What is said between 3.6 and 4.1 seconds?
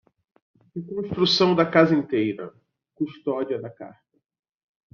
da carta